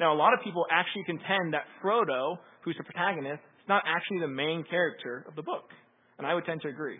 [0.00, 4.28] Now, a lot of people actually contend that Frodo, who's the protagonist, not actually the
[4.28, 5.70] main character of the book.
[6.18, 6.98] And I would tend to agree.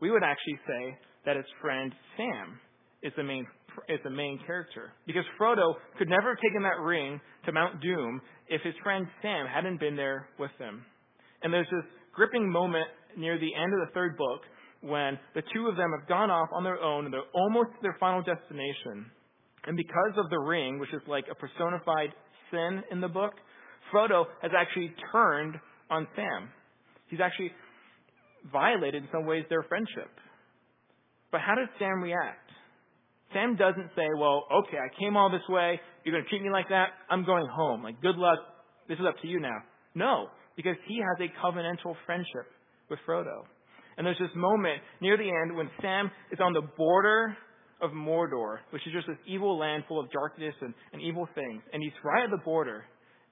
[0.00, 2.58] We would actually say that his friend Sam
[3.02, 3.46] is the main
[3.88, 4.92] is the main character.
[5.06, 9.46] Because Frodo could never have taken that ring to Mount Doom if his friend Sam
[9.46, 10.84] hadn't been there with him.
[11.42, 14.42] And there's this gripping moment near the end of the third book
[14.80, 17.82] when the two of them have gone off on their own and they're almost to
[17.82, 19.10] their final destination.
[19.66, 22.10] And because of the ring, which is like a personified
[22.50, 23.32] sin in the book,
[23.92, 25.56] Frodo has actually turned
[25.94, 26.50] on Sam.
[27.08, 27.52] He's actually
[28.52, 30.10] violated in some ways their friendship.
[31.30, 32.50] But how does Sam react?
[33.32, 35.80] Sam doesn't say, well, okay, I came all this way.
[36.04, 36.90] You're going to treat me like that.
[37.10, 37.82] I'm going home.
[37.82, 38.38] Like, good luck.
[38.88, 39.58] This is up to you now.
[39.94, 42.46] No, because he has a covenantal friendship
[42.90, 43.42] with Frodo.
[43.96, 47.36] And there's this moment near the end when Sam is on the border
[47.80, 51.62] of Mordor, which is just this evil land full of darkness and, and evil things.
[51.72, 52.84] And he's right at the border,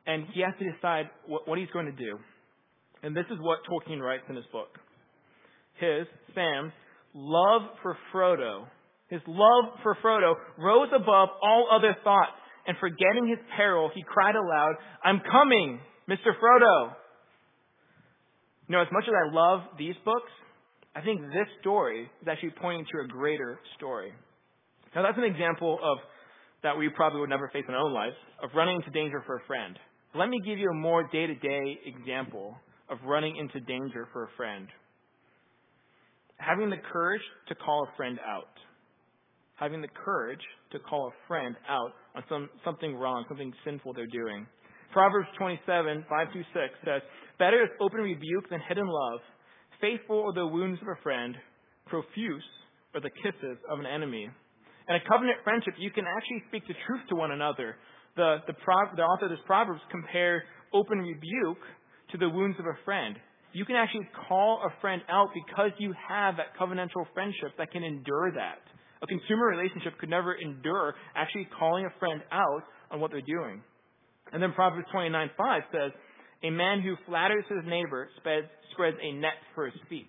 [0.07, 2.19] and he has to decide what, what he's going to do.
[3.03, 4.79] And this is what Tolkien writes in his book.
[5.79, 6.73] His, Sam's,
[7.15, 8.67] love for Frodo,
[9.09, 12.33] his love for Frodo rose above all other thoughts,
[12.67, 16.33] and forgetting his peril, he cried aloud, I'm coming, Mr.
[16.41, 16.95] Frodo.
[18.69, 20.31] You know, as much as I love these books,
[20.97, 24.13] I think this story is actually pointing to a greater story.
[24.95, 25.99] Now that's an example of
[26.63, 29.37] that we probably would never face in our own lives, of running into danger for
[29.37, 29.79] a friend.
[30.15, 32.57] Let me give you a more day-to-day example
[32.91, 34.69] of running into danger for a friend.
[36.37, 38.55] Having the courage to call a friend out.
[39.57, 40.41] Having the courage
[40.73, 44.47] to call a friend out on some, something wrong, something sinful they're doing.
[44.93, 47.03] Proverbs 27, 5 through 6 says,
[47.39, 49.21] Better is open rebuke than hidden love.
[49.81, 51.37] Faithful are the wounds of a friend.
[51.87, 52.45] Profuse
[52.95, 54.29] are the kisses of an enemy.
[54.89, 57.77] In a covenant friendship, you can actually speak the truth to one another.
[58.17, 58.55] The, the,
[58.97, 60.43] the author of this Proverbs compared
[60.75, 61.63] open rebuke
[62.13, 63.17] to the wounds of a friend.
[63.53, 67.83] You can actually call a friend out because you have that covenantal friendship that can
[67.83, 68.61] endure that.
[69.03, 73.61] A consumer relationship could never endure actually calling a friend out on what they're doing.
[74.33, 75.93] And then Proverbs 29:5 says,
[76.45, 78.47] A man who flatters his neighbor spreads,
[79.03, 80.09] a net for his feet.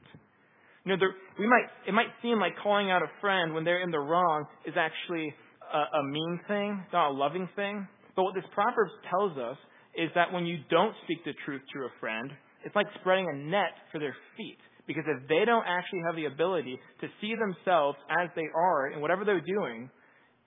[0.86, 3.82] You know, there, we might, it might seem like calling out a friend when they're
[3.82, 5.34] in the wrong is actually
[5.74, 7.88] a, a mean thing, not a loving thing.
[8.16, 9.58] But what this Proverbs tells us
[9.96, 12.32] is that when you don't speak the truth to a friend,
[12.66, 14.58] it's like spreading a net for their feet.
[14.88, 19.00] Because if they don't actually have the ability to see themselves as they are in
[19.00, 19.90] whatever they're doing,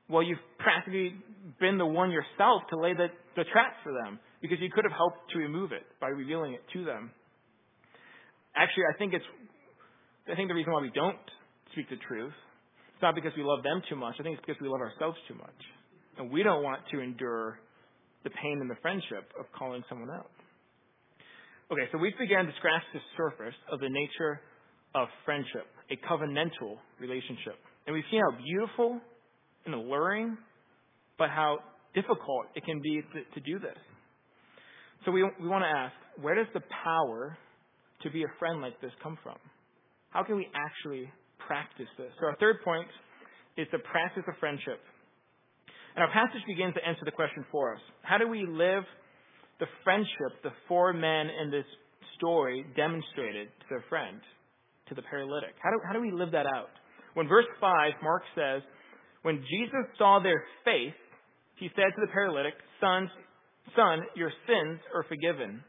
[0.09, 1.15] well, you've practically
[1.59, 4.19] been the one yourself to lay the, the trap for them.
[4.43, 7.11] Because you could have helped to remove it by revealing it to them.
[8.55, 9.25] Actually, I think it's
[10.31, 11.19] I think the reason why we don't
[11.73, 14.17] speak the truth is not because we love them too much.
[14.19, 15.61] I think it's because we love ourselves too much.
[16.19, 17.61] And we don't want to endure
[18.27, 20.27] the pain and the friendship of calling someone out.
[21.71, 24.43] Okay, so we've begun to scratch the surface of the nature
[24.95, 27.55] of friendship, a covenantal relationship.
[27.87, 29.01] And we've seen how beautiful
[29.65, 30.37] and alluring,
[31.19, 31.59] but how
[31.95, 33.79] difficult it can be to, to do this.
[35.05, 37.39] So we, we want to ask, where does the power
[38.03, 39.37] to be a friend like this come from?
[40.11, 41.11] How can we actually
[41.47, 42.11] practice this?
[42.19, 42.89] So our third point
[43.57, 44.83] is the practice of friendship.
[45.97, 47.81] And our passage begins to answer the question for us.
[48.03, 48.85] How do we live
[49.59, 51.65] the friendship the four men in this
[52.19, 54.21] story demonstrated to their friend,
[54.89, 55.57] to the paralytic?
[55.65, 56.69] How do, how do we live that out?
[57.15, 58.61] When verse 5, Mark says,
[59.23, 60.93] When Jesus saw their faith,
[61.57, 63.09] he said to the paralytic, Son,
[63.75, 65.65] son, your sins are forgiven.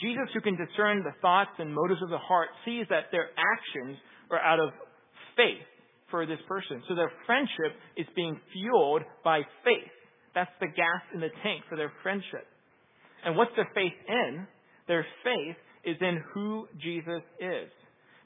[0.00, 3.98] Jesus, who can discern the thoughts and motives of the heart, sees that their actions
[4.30, 4.70] are out of
[5.36, 5.66] faith
[6.12, 6.80] for this person.
[6.88, 9.90] So their friendship is being fueled by faith.
[10.36, 12.46] That's the gas in the tank for their friendship.
[13.24, 14.46] And what's their faith in?
[14.86, 17.68] Their faith is in who Jesus is.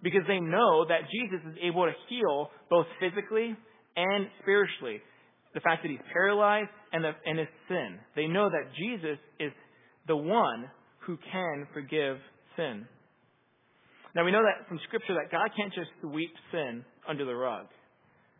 [0.03, 3.57] Because they know that Jesus is able to heal both physically
[3.96, 5.01] and spiritually.
[5.55, 7.99] The fact that he's paralyzed and, the, and his sin.
[8.14, 9.53] They know that Jesus is
[10.07, 10.68] the one
[11.07, 12.18] who can forgive
[12.57, 12.87] sin.
[14.14, 17.66] Now we know that from Scripture that God can't just sweep sin under the rug.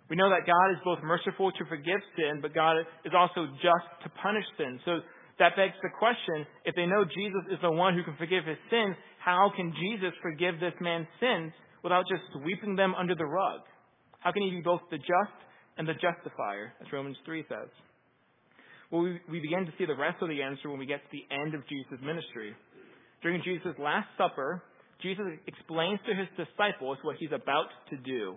[0.09, 3.87] We know that God is both merciful to forgive sin, but God is also just
[4.05, 4.79] to punish sin.
[4.85, 5.01] So
[5.39, 8.59] that begs the question, if they know Jesus is the one who can forgive his
[8.71, 11.53] sins, how can Jesus forgive this man's sins
[11.83, 13.61] without just sweeping them under the rug?
[14.21, 15.39] How can he be both the just
[15.77, 17.69] and the justifier, as Romans 3 says?
[18.91, 21.11] Well, we, we begin to see the rest of the answer when we get to
[21.11, 22.55] the end of Jesus' ministry.
[23.23, 24.63] During Jesus' Last Supper,
[25.03, 28.37] Jesus explains to his disciples what he's about to do.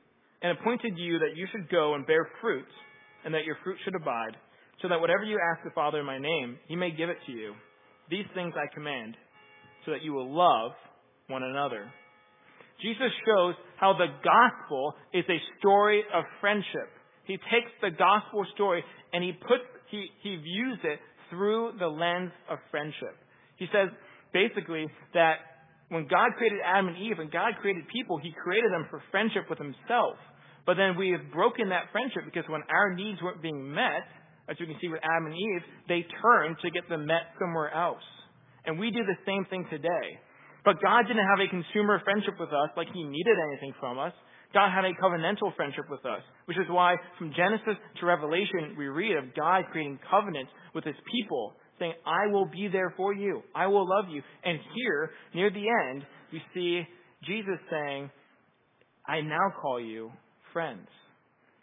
[0.41, 2.65] and appointed you that you should go and bear fruit,
[3.25, 4.35] and that your fruit should abide,
[4.81, 7.31] so that whatever you ask the Father in my name, he may give it to
[7.31, 7.53] you.
[8.09, 9.15] These things I command,
[9.85, 10.71] so that you will love
[11.27, 11.91] one another.
[12.81, 16.89] Jesus shows how the gospel is a story of friendship.
[17.25, 18.83] He takes the gospel story
[19.13, 23.15] and he puts he, he views it through the lens of friendship.
[23.57, 23.89] He says
[24.33, 25.35] basically that
[25.91, 29.51] When God created Adam and Eve, and God created people, He created them for friendship
[29.51, 30.15] with Himself.
[30.63, 34.07] But then we have broken that friendship because when our needs weren't being met,
[34.47, 37.75] as you can see with Adam and Eve, they turned to get them met somewhere
[37.75, 38.07] else.
[38.63, 40.07] And we do the same thing today.
[40.63, 44.13] But God didn't have a consumer friendship with us like He needed anything from us.
[44.53, 48.87] God had a covenantal friendship with us, which is why from Genesis to Revelation we
[48.87, 53.41] read of God creating covenants with His people, saying, I will be there for you.
[53.53, 54.21] I will love you.
[54.45, 56.83] And here, near the end, we see
[57.25, 58.09] Jesus saying,
[59.07, 60.11] I now call you
[60.53, 60.87] friends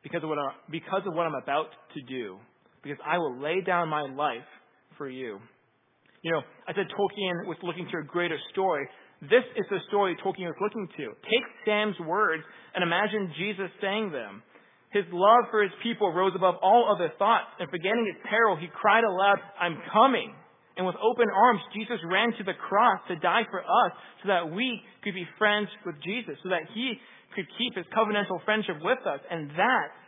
[0.02, 2.36] because of what, I, because of what I'm about to do,
[2.82, 4.48] because I will lay down my life
[4.96, 5.38] for you.
[6.22, 8.86] You know, I said Tolkien was looking to a greater story.
[9.22, 11.06] This is the story Tolkien was looking to.
[11.22, 12.42] Take Sam's words
[12.74, 14.42] and imagine Jesus saying them.
[14.90, 18.68] His love for his people rose above all other thoughts, and forgetting his peril, he
[18.72, 20.32] cried aloud, I'm coming.
[20.78, 24.48] And with open arms, Jesus ran to the cross to die for us so that
[24.48, 26.94] we could be friends with Jesus, so that he
[27.34, 29.20] could keep his covenantal friendship with us.
[29.28, 29.98] And that's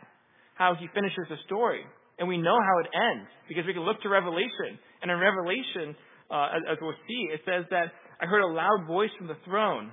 [0.55, 1.83] how he finishes the story.
[2.17, 4.79] And we know how it ends because we can look to Revelation.
[5.01, 5.95] And in Revelation,
[6.31, 9.37] uh, as, as we'll see, it says that I heard a loud voice from the
[9.43, 9.91] throne.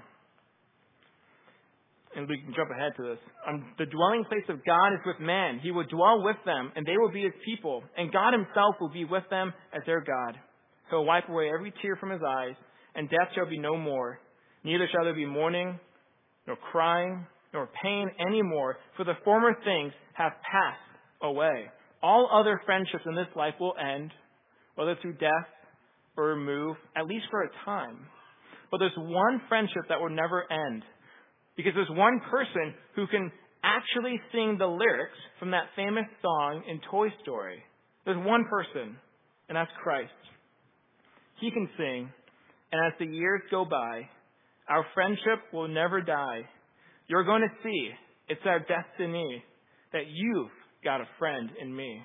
[2.16, 3.18] And we can jump ahead to this.
[3.46, 5.60] Um, the dwelling place of God is with man.
[5.62, 7.82] He will dwell with them, and they will be his people.
[7.96, 10.38] And God himself will be with them as their God.
[10.90, 12.56] He'll wipe away every tear from his eyes,
[12.94, 14.18] and death shall be no more.
[14.64, 15.78] Neither shall there be mourning,
[16.46, 20.80] nor crying, nor pain any more, for the former things have passed
[21.22, 21.66] away.
[22.02, 24.10] All other friendships in this life will end,
[24.76, 25.48] whether through death
[26.16, 28.06] or remove, at least for a time.
[28.70, 30.82] But there's one friendship that will never end.
[31.58, 33.32] Because there's one person who can
[33.64, 37.58] actually sing the lyrics from that famous song in Toy Story.
[38.06, 38.96] There's one person,
[39.48, 40.12] and that's Christ.
[41.40, 42.08] He can sing,
[42.70, 44.08] and as the years go by,
[44.68, 46.42] our friendship will never die.
[47.08, 47.90] You're going to see
[48.28, 49.42] it's our destiny
[49.92, 50.50] that you've
[50.84, 52.02] got a friend in me.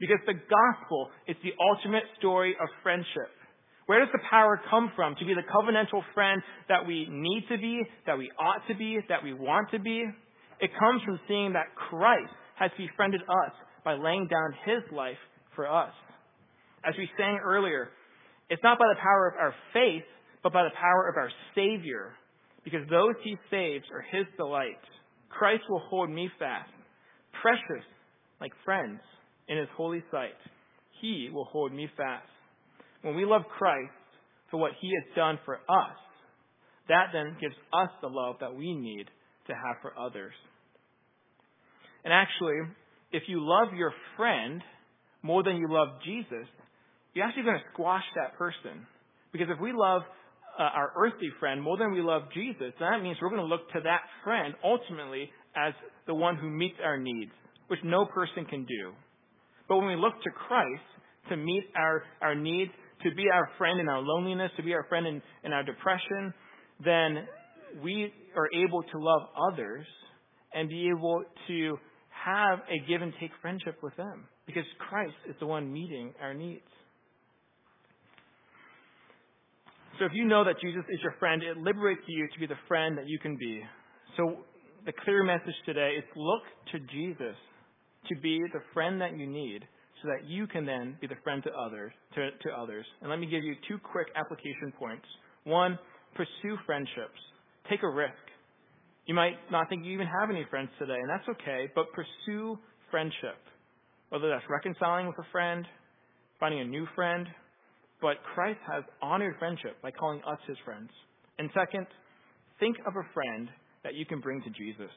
[0.00, 3.28] Because the gospel is the ultimate story of friendship.
[3.88, 7.56] Where does the power come from to be the covenantal friend that we need to
[7.56, 10.04] be, that we ought to be, that we want to be?
[10.60, 13.52] It comes from seeing that Christ has befriended us
[13.86, 15.16] by laying down his life
[15.56, 15.94] for us.
[16.84, 17.88] As we sang earlier,
[18.50, 20.04] it's not by the power of our faith,
[20.42, 22.12] but by the power of our Savior.
[22.64, 24.84] Because those he saves are his delight.
[25.30, 26.68] Christ will hold me fast,
[27.40, 27.86] precious
[28.38, 29.00] like friends
[29.48, 30.36] in his holy sight.
[31.00, 32.28] He will hold me fast.
[33.02, 33.92] When we love Christ
[34.50, 35.96] for what he has done for us,
[36.88, 39.06] that then gives us the love that we need
[39.46, 40.32] to have for others.
[42.04, 42.74] And actually,
[43.12, 44.62] if you love your friend
[45.22, 46.46] more than you love Jesus,
[47.14, 48.86] you're actually going to squash that person.
[49.32, 50.02] Because if we love
[50.58, 53.70] uh, our earthly friend more than we love Jesus, that means we're going to look
[53.72, 55.72] to that friend ultimately as
[56.06, 57.32] the one who meets our needs,
[57.68, 58.92] which no person can do.
[59.68, 60.82] But when we look to Christ
[61.28, 62.70] to meet our, our needs,
[63.02, 66.34] to be our friend in our loneliness, to be our friend in, in our depression,
[66.84, 67.26] then
[67.82, 69.86] we are able to love others
[70.54, 71.78] and be able to
[72.10, 76.34] have a give and take friendship with them because Christ is the one meeting our
[76.34, 76.62] needs.
[79.98, 82.58] So if you know that Jesus is your friend, it liberates you to be the
[82.68, 83.62] friend that you can be.
[84.16, 84.38] So
[84.86, 86.42] the clear message today is look
[86.72, 87.36] to Jesus
[88.08, 89.64] to be the friend that you need
[90.02, 92.86] so that you can then be the friend to others to, to others.
[93.00, 95.06] And let me give you two quick application points.
[95.44, 95.78] One,
[96.14, 97.18] pursue friendships.
[97.68, 98.12] Take a risk.
[99.06, 102.58] You might not think you even have any friends today, and that's okay, but pursue
[102.90, 103.40] friendship.
[104.10, 105.64] Whether that's reconciling with a friend,
[106.40, 107.26] finding a new friend,
[108.00, 110.90] but Christ has honored friendship by calling us his friends.
[111.38, 111.86] And second,
[112.60, 113.48] think of a friend
[113.82, 114.90] that you can bring to Jesus.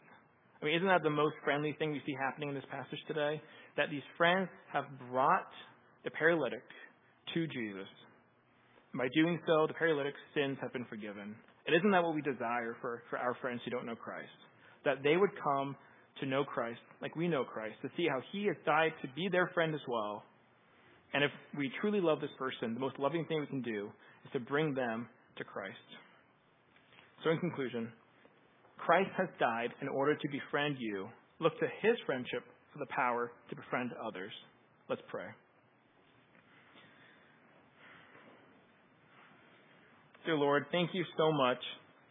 [0.61, 3.41] I mean, isn't that the most friendly thing we see happening in this passage today?
[3.77, 5.49] That these friends have brought
[6.03, 6.63] the paralytic
[7.33, 7.89] to Jesus.
[8.93, 11.35] By doing so, the paralytic's sins have been forgiven.
[11.65, 14.29] And isn't that what we desire for, for our friends who don't know Christ?
[14.85, 15.75] That they would come
[16.19, 19.29] to know Christ like we know Christ, to see how he has died to be
[19.31, 20.23] their friend as well.
[21.13, 23.89] And if we truly love this person, the most loving thing we can do
[24.25, 25.07] is to bring them
[25.37, 25.75] to Christ.
[27.23, 27.89] So, in conclusion,
[28.81, 31.07] Christ has died in order to befriend you.
[31.39, 34.31] Look to his friendship for the power to befriend others.
[34.89, 35.25] Let's pray.
[40.25, 41.59] Dear Lord, thank you so much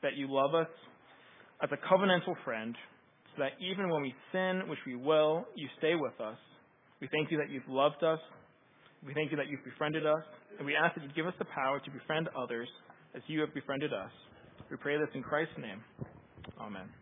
[0.02, 0.70] that you love us
[1.62, 2.74] as a covenantal friend,
[3.36, 6.38] so that even when we sin, which we will, you stay with us.
[7.00, 8.18] We thank you that you've loved us.
[9.06, 10.22] We thank you that you've befriended us.
[10.58, 12.68] And we ask that you give us the power to befriend others
[13.14, 14.10] as you have befriended us.
[14.70, 15.82] We pray this in Christ's name.
[16.60, 16.99] Amen.